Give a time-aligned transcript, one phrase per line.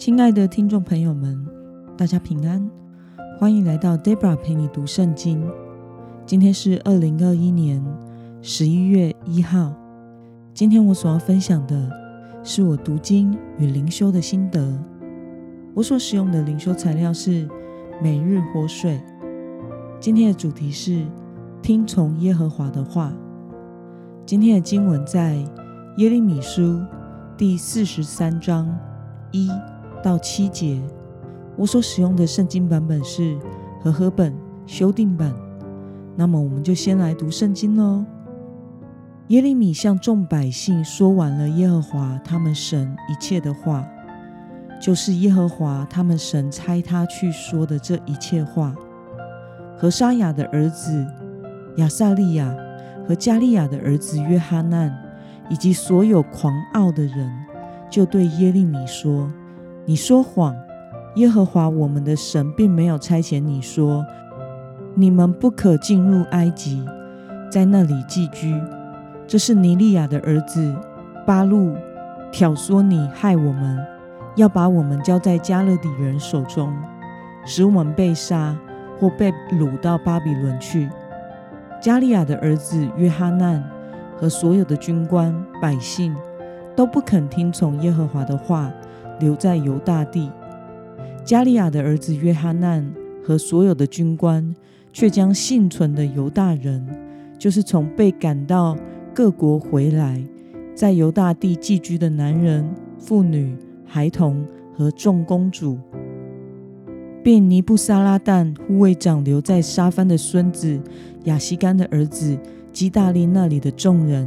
[0.00, 1.46] 亲爱的听众朋友们，
[1.94, 2.70] 大家平安，
[3.38, 5.46] 欢迎来到 Debra 陪你读圣经。
[6.24, 7.84] 今天是二零二一年
[8.40, 9.74] 十一月一号。
[10.54, 11.90] 今天我所要分享的
[12.42, 14.72] 是我读经与灵修的心得。
[15.74, 17.46] 我所使用的灵修材料是
[18.02, 18.98] 每日活水。
[20.00, 21.04] 今天的主题是
[21.60, 23.12] 听从耶和华的话。
[24.24, 25.34] 今天的经文在
[25.98, 26.80] 耶利米书
[27.36, 28.66] 第四十三章
[29.30, 29.50] 一
[30.02, 30.80] 到七节。
[31.56, 33.38] 我所使用的圣经版本是
[33.82, 34.34] 和合本
[34.66, 35.34] 修订版。
[36.16, 38.04] 那么，我们就先来读圣经喽。
[39.28, 43.86] 耶利米向众百姓说完了耶和华他们神一切的话，
[44.80, 48.74] 就是耶和华他们神差他去说的这一切话。
[49.78, 51.06] 和沙雅的儿子
[51.76, 52.54] 亚撒利亚
[53.06, 54.92] 和加利亚的儿子约哈难，
[55.48, 57.32] 以及所有狂傲的人，
[57.88, 59.30] 就对耶利米说
[59.86, 60.54] ：“你说谎！
[61.16, 64.04] 耶和华我们的神并没有差遣你说，
[64.94, 66.84] 你们不可进入埃及，
[67.50, 68.54] 在那里寄居。”
[69.26, 70.74] 这是尼利亚的儿子
[71.26, 71.74] 巴路
[72.32, 73.78] 挑唆你害我们，
[74.36, 76.72] 要把我们交在加勒底人手中，
[77.44, 78.56] 使我们被杀
[78.98, 80.88] 或被掳到巴比伦去。
[81.80, 83.64] 加利亚的儿子约哈难
[84.16, 86.14] 和所有的军官百姓
[86.76, 88.70] 都不肯听从耶和华的话，
[89.20, 90.28] 留在犹大地。
[91.24, 94.52] 加利亚的儿子约哈难和所有的军官
[94.92, 96.84] 却将幸存的犹大人，
[97.38, 98.76] 就是从被赶到。
[99.12, 100.22] 各国回来，
[100.72, 102.64] 在犹大地寄居的男人、
[102.96, 105.76] 妇女、孩童和众公主，
[107.22, 110.80] 并尼布撒拉旦护卫长留在沙番的孙子
[111.24, 112.38] 亚西干的儿子
[112.72, 114.26] 基大利那里的众人，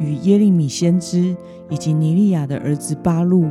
[0.00, 1.36] 与耶利米先知
[1.68, 3.44] 以及尼利亚的儿子巴路，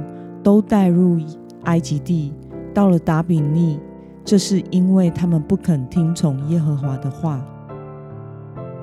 [0.44, 1.20] 都带入
[1.64, 2.34] 埃及地，
[2.73, 3.80] 到了达比尼。
[4.23, 7.43] 这是因为他们不肯听从耶和华的话。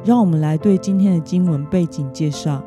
[0.04, 2.62] 让我们来对今天的经文背景介绍。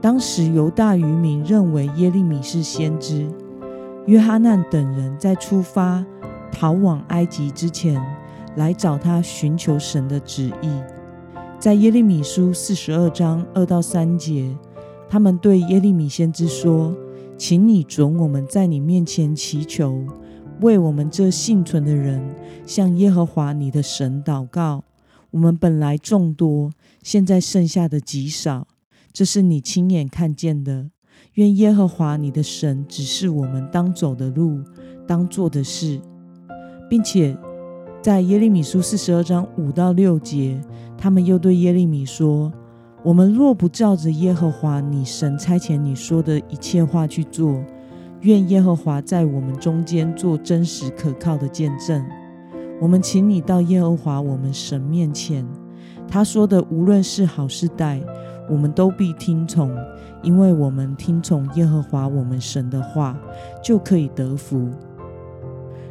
[0.00, 3.28] 当时犹大渔民认为耶利米是先知，
[4.06, 6.04] 约哈难等人在出发
[6.50, 8.00] 逃往埃及之前，
[8.56, 10.68] 来找他寻求神的旨意。
[11.58, 14.56] 在耶利米书四十二章二到三节，
[15.08, 16.94] 他们对耶利米先知说
[17.40, 20.04] ：“请你准我们在你面前祈求，
[20.60, 22.36] 为我们这幸存的人
[22.66, 24.84] 向耶和华你的神祷告。”
[25.32, 26.70] 我们本来众多，
[27.02, 28.68] 现在剩下的极少，
[29.10, 30.90] 这是你亲眼看见的。
[31.34, 34.60] 愿耶和华你的神指示我们当走的路，
[35.06, 35.98] 当做的事，
[36.90, 37.34] 并且
[38.02, 40.60] 在耶利米书四十二章五到六节，
[40.98, 42.52] 他们又对耶利米说
[43.02, 47.64] ：“我们若不照着耶和华你神差遣你说的一切话去做，
[48.20, 52.04] 愿耶和华在我们中间做真实可靠的见证。”
[52.78, 55.46] 我们请你到耶和华我们神面前，
[56.08, 58.02] 他说的无论是好是歹，
[58.50, 59.74] 我们都必听从，
[60.22, 63.18] 因为我们听从耶和华我们神的话，
[63.62, 64.68] 就可以得福。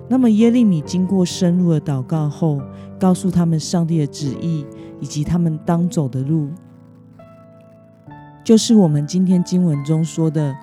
[0.07, 2.59] 那么耶利米经过深入的祷告后，
[2.99, 4.65] 告诉他们上帝的旨意
[4.99, 6.49] 以及他们当走的路，
[8.43, 10.55] 就是我们今天经文中说的：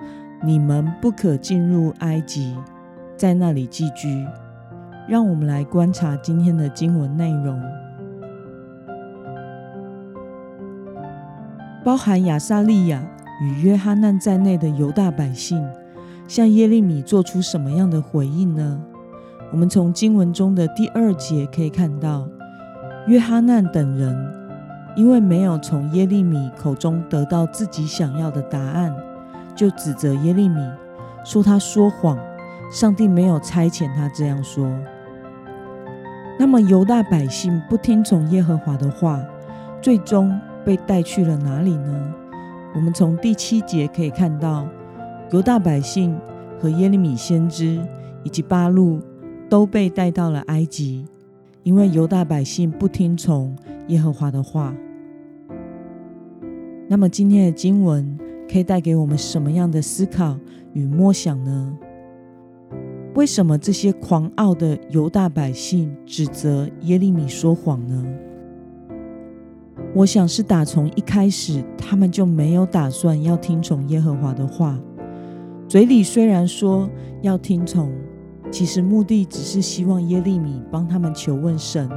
[0.43, 2.55] 你们不可进入埃及，
[3.15, 4.25] 在那里寄居。
[5.07, 7.57] 让我们来观察今天的经文内容，
[11.85, 13.01] 包含亚撒利亚
[13.41, 15.65] 与约哈难在内的犹大百姓，
[16.27, 18.81] 向耶利米做出什么样的回应呢？
[19.53, 22.27] 我们从经文中的第二节可以看到，
[23.07, 24.13] 约哈难等人
[24.97, 28.91] 因为没有从耶利米口中得到自己想要的答案，
[29.55, 30.59] 就指责耶利米，
[31.23, 32.17] 说他说谎，
[32.71, 34.67] 上帝没有差遣他这样说。
[36.39, 39.23] 那么犹大百姓不听从耶和华的话，
[39.83, 40.35] 最终
[40.65, 42.13] 被带去了哪里呢？
[42.73, 44.67] 我们从第七节可以看到，
[45.31, 46.19] 犹大百姓
[46.59, 47.79] 和耶利米先知
[48.23, 48.99] 以及巴路
[49.47, 51.05] 都被带到了埃及，
[51.61, 53.55] 因为犹大百姓不听从
[53.89, 54.73] 耶和华的话。
[56.87, 58.17] 那么今天的经文
[58.49, 60.37] 可以带给我们什么样的思考
[60.73, 61.77] 与默想呢？
[63.13, 68.05] 为什么这些狂傲的犹大百姓指责耶利米说谎呢？
[69.93, 74.79] 我想是打从一开始，他们就没有打算要听从耶和华的话。
[75.67, 76.89] 嘴里虽然说
[77.21, 77.91] 要听从，
[78.49, 81.89] 其实目的只是希望耶利米帮他们求问神。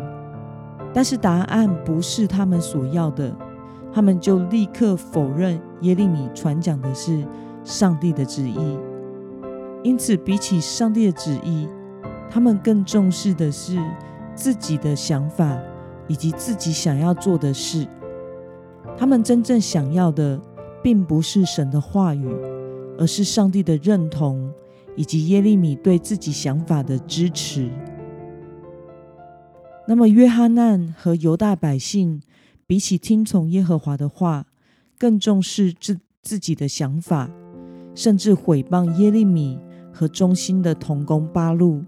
[0.92, 3.36] 但是答案不是他们所要的，
[3.92, 7.26] 他们就立刻否认耶利米传讲的是
[7.64, 8.78] 上帝的旨意。
[9.82, 11.68] 因此，比起上帝的旨意，
[12.30, 13.78] 他们更重视的是
[14.34, 15.58] 自己的想法
[16.06, 17.86] 以及自己想要做的事。
[18.96, 20.40] 他们真正想要的，
[20.82, 22.28] 并不是神的话语，
[22.98, 24.52] 而是上帝的认同
[24.96, 27.70] 以及耶利米对自己想法的支持。
[29.86, 32.20] 那么，约翰难和犹大百姓
[32.70, 34.46] 比起听从耶和华的话，
[34.96, 37.28] 更重视自自己的想法，
[37.96, 39.58] 甚至毁谤耶利米。
[39.92, 41.82] 和忠心的童工八路，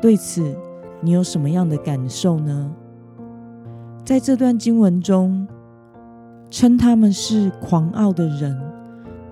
[0.00, 0.56] 对此
[1.00, 2.72] 你有什么样的感受呢？
[4.04, 5.44] 在这段经文中，
[6.48, 8.56] 称他们是狂傲的人，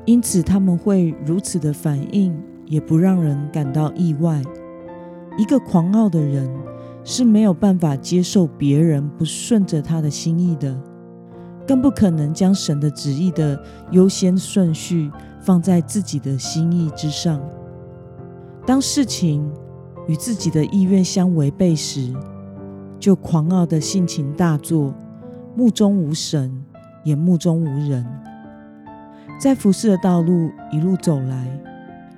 [0.07, 2.37] 因此他们会如此的反应，
[2.67, 4.43] 也不让人感到意外。
[5.39, 6.53] 一个狂傲的人
[7.11, 10.81] 是没有办法接受别人不顺着他的心意的，
[11.67, 13.61] 更不可能将神的旨意的
[13.91, 15.11] 优先顺序
[15.41, 17.43] 放在自己的心意之上。
[18.65, 19.45] 当事情
[20.07, 22.15] 与自己的意愿相违背时，
[23.01, 24.95] 就狂傲的性情大作，
[25.57, 26.65] 目中无神，
[27.03, 28.07] 也目中无人。
[29.37, 31.61] 在服侍的道路一路走来，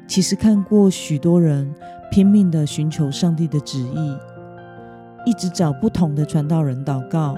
[0.06, 1.74] 其实看过许多人
[2.10, 4.16] 拼命的寻求上帝的旨意，
[5.24, 7.36] 一直找不同的传道人祷告。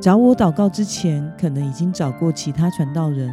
[0.00, 3.30] 找我祷告之前，可能已经找过其他传道人，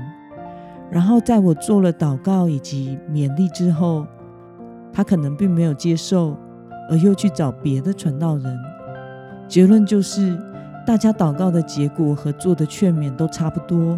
[0.91, 4.06] 然后在我做了祷告以及勉励之后。
[4.94, 6.35] 他可能并没有接受，
[6.89, 8.57] 而又去找别的传道人。
[9.47, 10.35] 结论就是，
[10.88, 13.95] 大家祷告的结果和做的劝勉都差不多。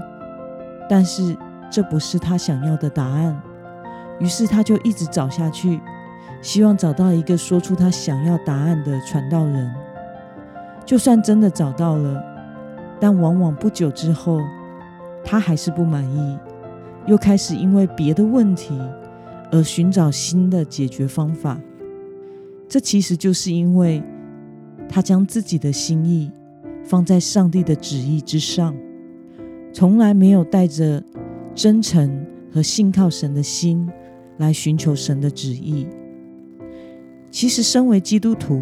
[0.89, 1.37] 但是
[1.71, 3.39] 这不是他想要的答案。
[4.19, 5.79] 于是他就一直找下去，
[6.41, 9.73] 希望找到一个说出他想要答案的传道人。
[10.85, 12.23] 就算真的找到了，
[12.99, 14.39] 但往往不久之后，
[15.23, 16.37] 他还是不满意，
[17.05, 18.79] 又开始因为别的问题。
[19.51, 21.59] 而寻找新的解决方法，
[22.67, 23.99] 这其实就是因为
[24.87, 26.31] 他将自己的心意
[26.83, 28.75] 放在上帝的旨意之上，
[29.73, 31.03] 从来没有带着
[31.55, 33.89] 真诚和信靠神的心
[34.37, 35.87] 来寻求神的旨意。
[37.31, 38.61] 其实，身为基督徒，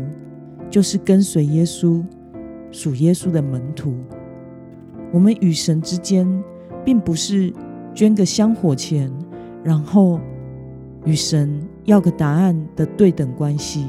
[0.69, 2.03] 就是跟随耶稣、
[2.71, 3.95] 属耶稣的门徒。
[5.11, 6.27] 我们与神之间，
[6.83, 7.53] 并不是
[7.93, 9.11] 捐个香火钱，
[9.63, 10.19] 然后。
[11.05, 13.85] 与神要个答案的对等关系。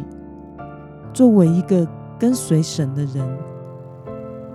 [1.12, 1.84] 作为一个
[2.16, 3.38] 跟随神的人，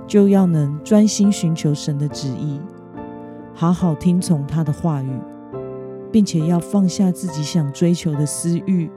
[0.07, 2.61] 就要能专心寻求神的旨意，
[3.53, 5.09] 好好听从他的话语，
[6.09, 8.89] 并且要放下自己想追求的私欲，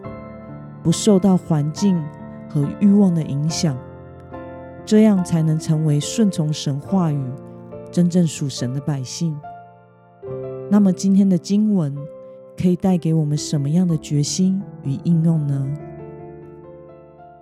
[0.86, 2.00] 不受到环境
[2.48, 3.76] 和欲望的影响，
[4.84, 7.20] 这样才能成为顺从神话语、
[7.90, 9.36] 真正属神的百姓。
[10.70, 11.92] 那么今天的经文。
[12.58, 15.68] 可以带给我们什么样的决心与应用呢？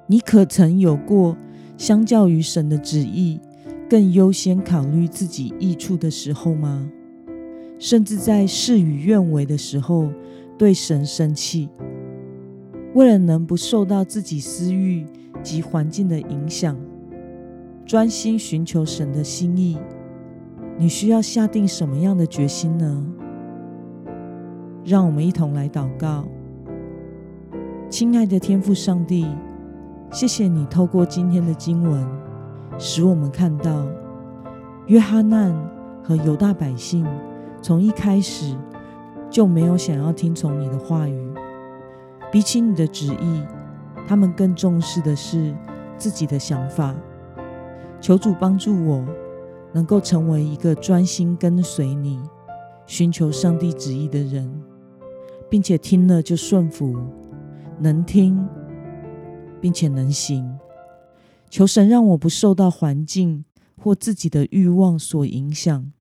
[0.09, 1.37] 你可曾有过
[1.79, 3.41] 相较于神的旨意，
[3.89, 6.91] 更优先考虑自己益处的时候吗？
[7.79, 10.09] 甚至在事与愿违的时候，
[10.59, 11.69] 对神生气？
[12.95, 15.05] 为了能不受到自己私欲
[15.43, 16.77] 及环境的影响，
[17.85, 19.77] 专心寻求神的心意，
[20.79, 23.05] 你需要下定什么样的决心呢？
[24.85, 26.25] 让我们一同来祷告，
[27.91, 29.27] 亲爱的天父上帝，
[30.13, 32.07] 谢谢你透过今天的经文，
[32.79, 33.89] 使我们看到
[34.87, 35.53] 约翰难
[36.01, 37.05] 和犹大百姓
[37.61, 38.55] 从一开始
[39.29, 41.34] 就没有想要听从你的话语，
[42.35, 43.45] 比起你的旨意，
[44.09, 45.55] 他们更重视的是
[45.97, 46.93] 自己的想法。
[48.01, 49.07] 求主帮助我，
[49.73, 52.21] 能够成为一个专心跟随你、
[52.87, 54.53] 寻求上帝旨意的人。
[55.49, 56.97] 并且听了就顺服，
[57.79, 58.45] 能听，
[59.61, 60.59] 并且能行。
[61.49, 63.45] 求神让我不受到环境
[63.77, 65.93] 或自己的欲望所影响，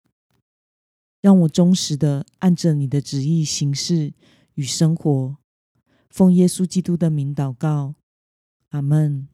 [1.21, 4.13] 让我忠实的按着你的旨意行事
[4.55, 5.35] 与生活。
[6.13, 7.95] 奉耶稣基督的名祷告，
[8.69, 9.32] 阿门。